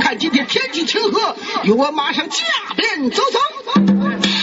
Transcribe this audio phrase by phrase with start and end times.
[0.00, 2.36] 看今天天气晴和由我马上驾
[2.76, 3.38] 鞭走走
[3.74, 4.33] 走。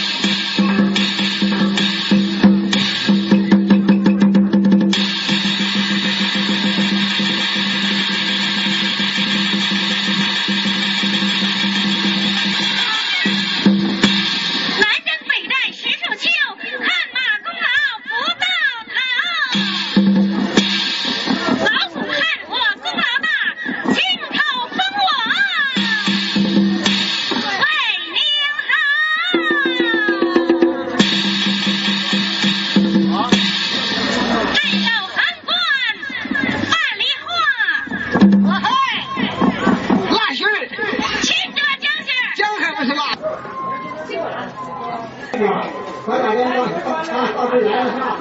[45.32, 45.64] 来吧，
[46.06, 46.60] 来哪？
[46.60, 48.16] 啊，到这来一下。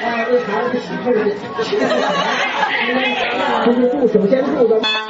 [0.00, 1.06] 哎，为孩子喜事
[1.64, 1.70] 去。
[3.64, 5.07] 这是祝酒先祝。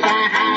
[0.00, 0.47] Santa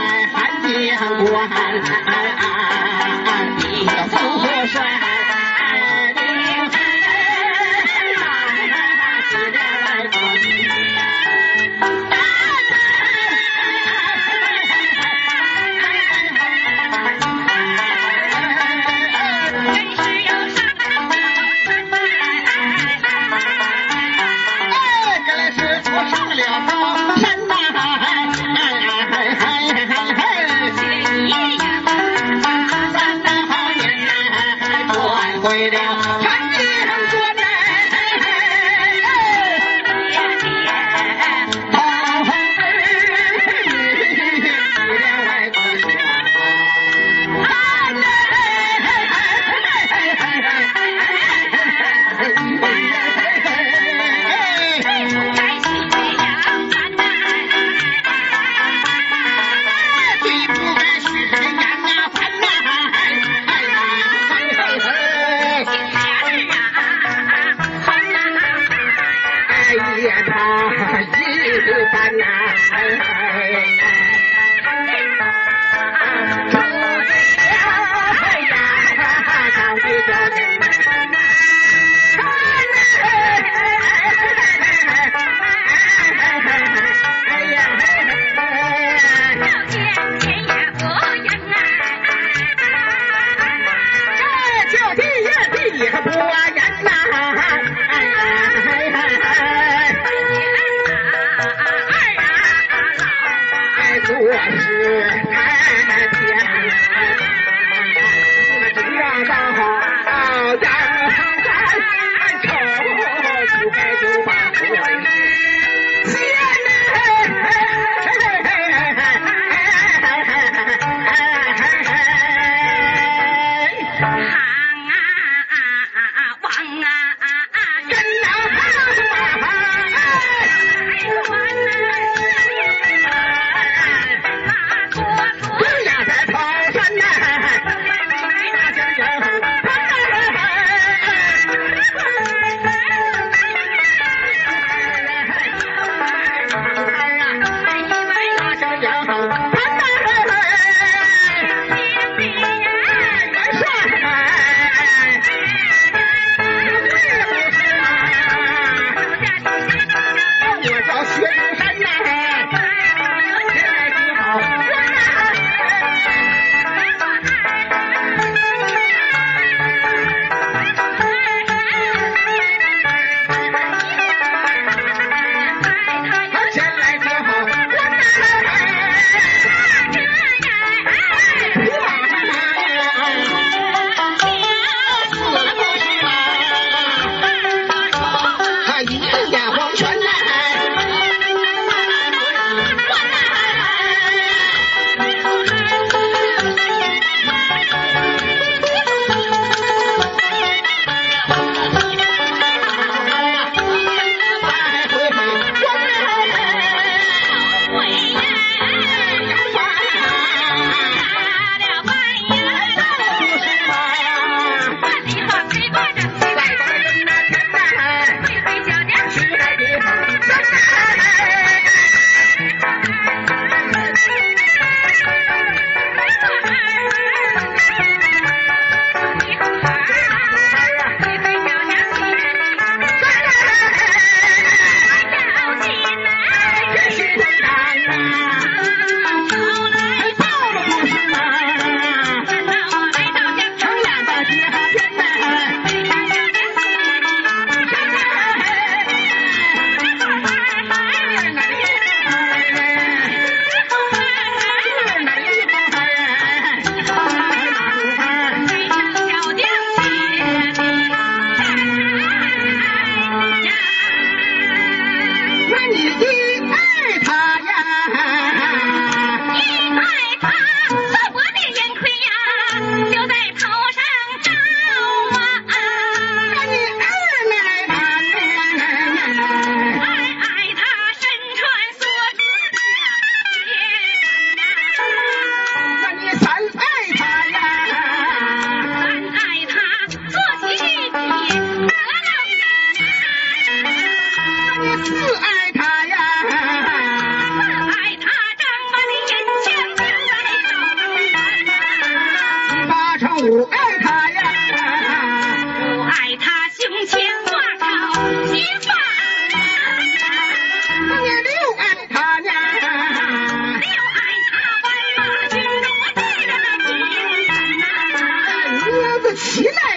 [319.15, 319.70] 起来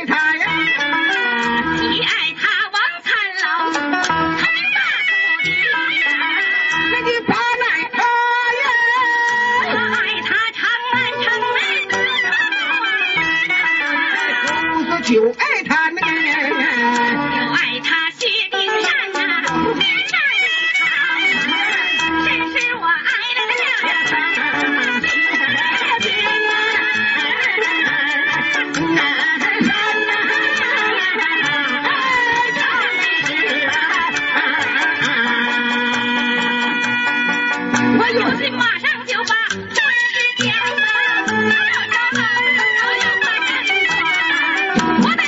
[44.76, 45.23] What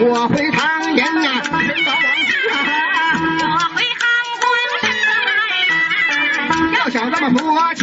[0.00, 1.50] 我回唐营呀，回
[1.84, 2.54] 到王居啊，
[3.38, 3.44] 我
[3.74, 4.02] 回汉
[4.40, 4.44] 宫
[4.82, 7.80] 里，要想这么和气。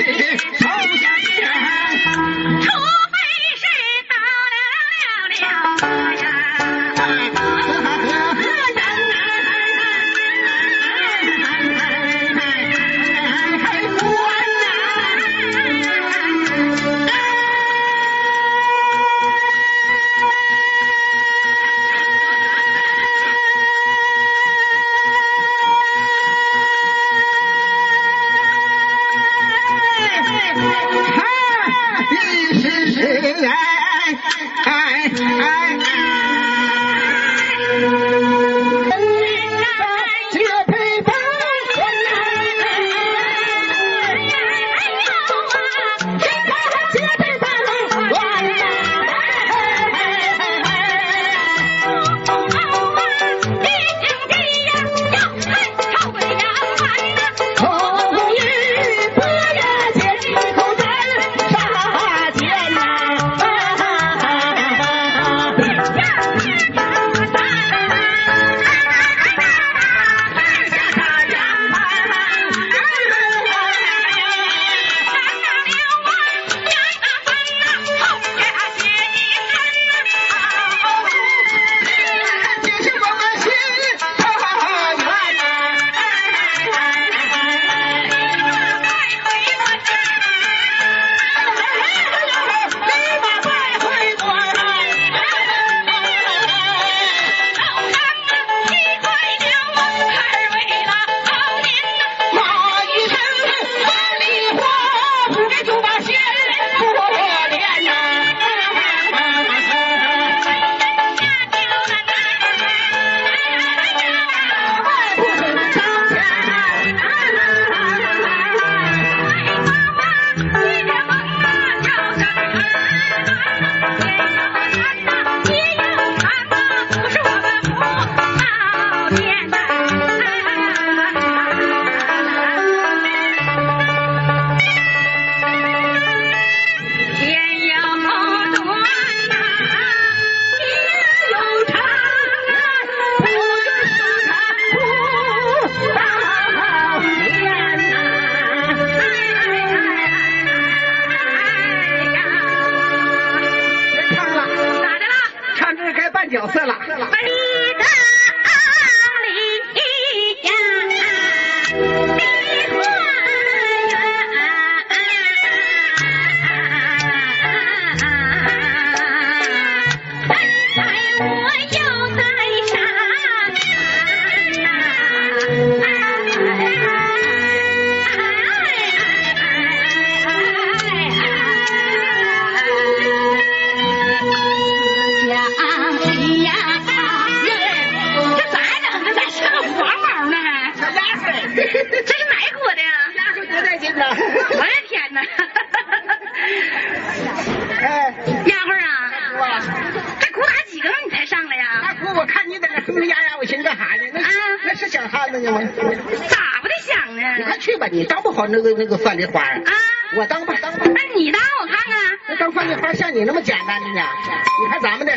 [213.91, 215.13] 你看咱们的，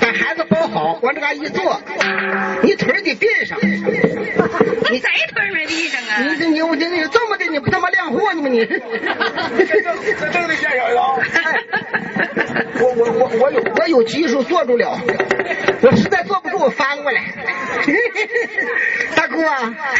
[0.00, 1.80] 把孩子包好，往这嘎一坐，
[2.62, 3.58] 你腿得垫上。
[3.62, 6.20] 你谁腿没地上啊？
[6.20, 8.64] 你这你我这你这么的，你不他妈亮货呢吗你？
[8.66, 8.78] 这
[10.30, 11.20] 这得见人了。
[12.80, 14.98] 我我我我有我有技术坐住了，
[15.82, 17.22] 我实在坐不住，我翻过来。
[19.16, 19.96] 大姑啊，哎，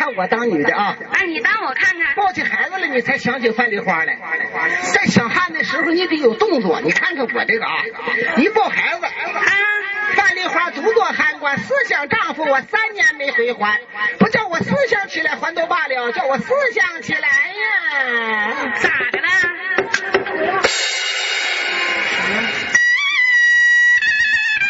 [0.00, 2.14] 看我当女的啊，哎，你当我看看。
[2.14, 4.16] 抱起孩子了，你才想起范梨花来。
[4.94, 6.80] 在想汉的时候，你得有动作。
[6.80, 7.84] 你看看我这个啊，
[8.38, 9.12] 一抱孩子，啊，
[10.14, 13.78] 范梨花独坐汉官，思想丈夫我三年没回还，
[14.18, 18.72] 不叫我思想起来还都罢了，叫我思想起来呀。
[18.80, 19.28] 咋的了？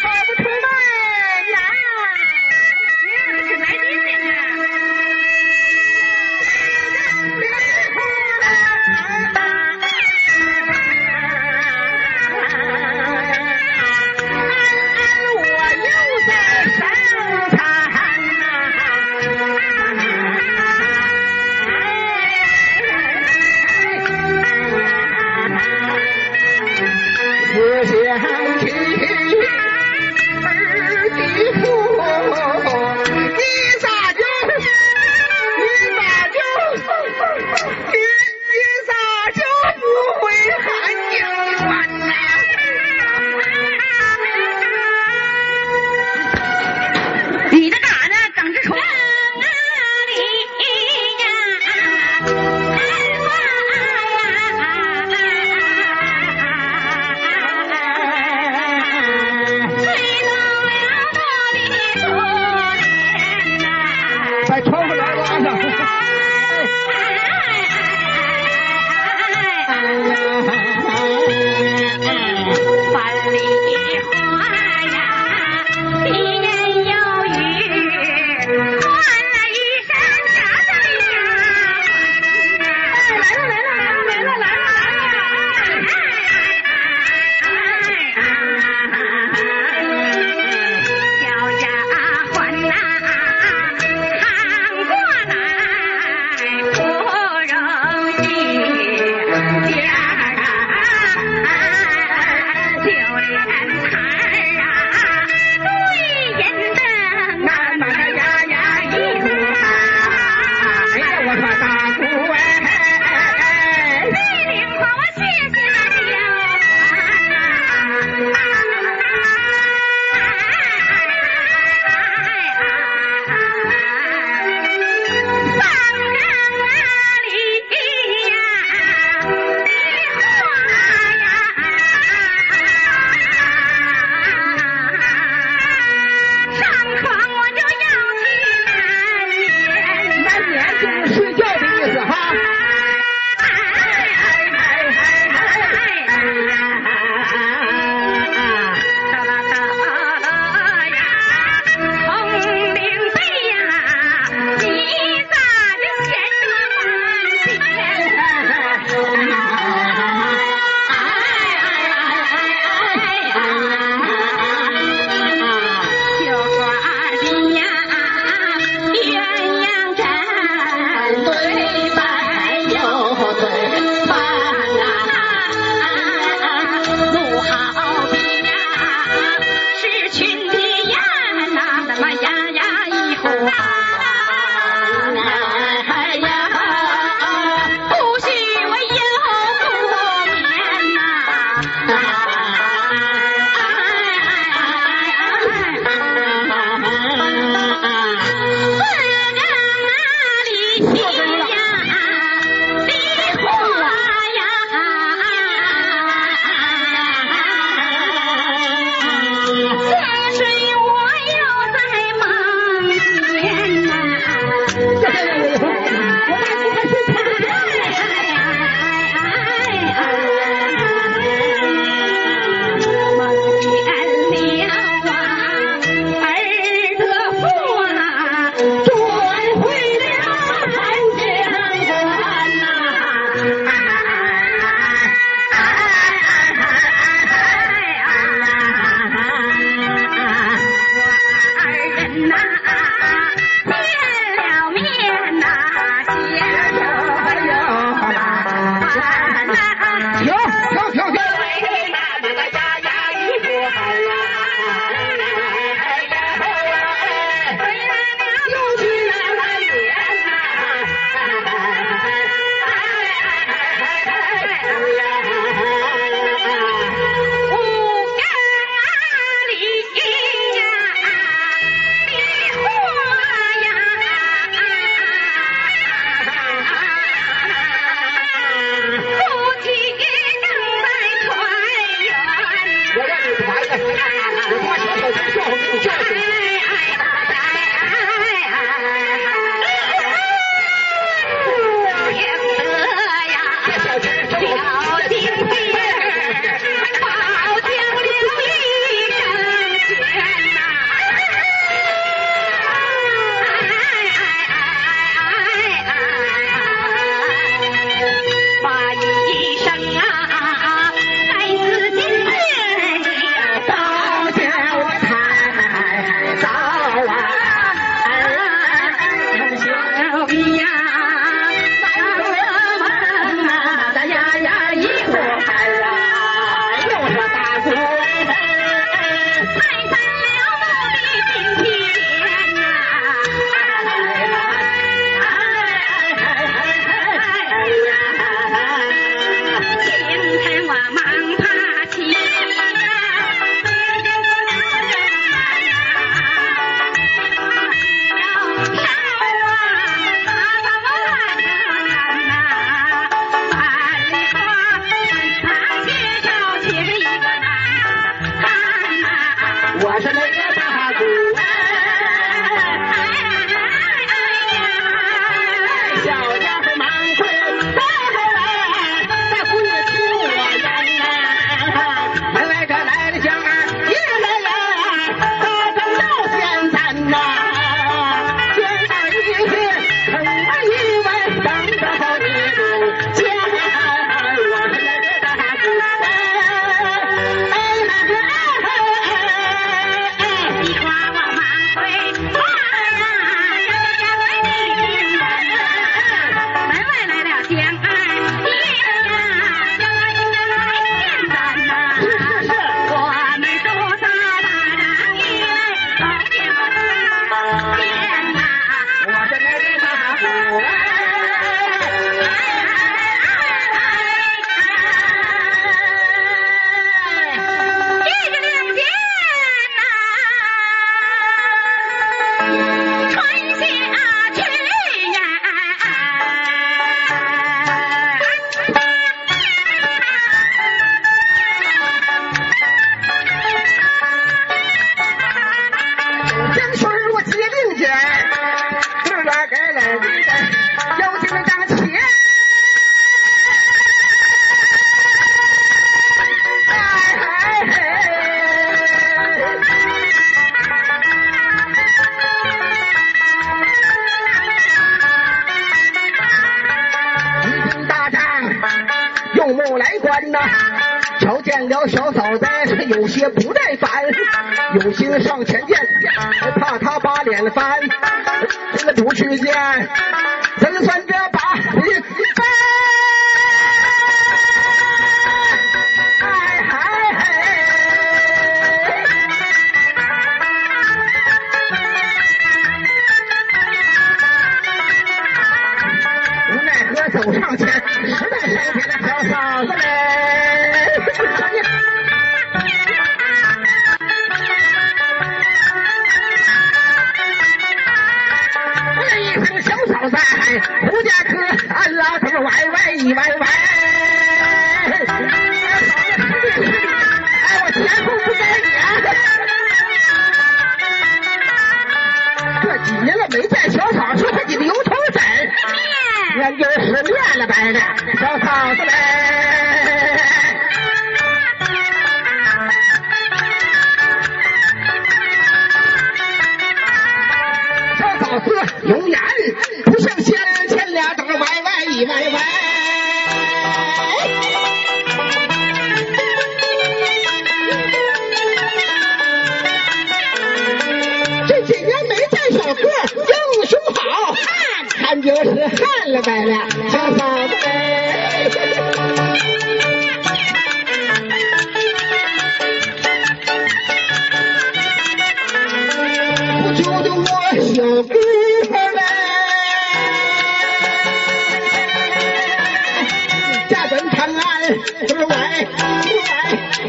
[0.01, 0.90] 跑不出来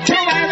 [0.05, 0.43] 这歪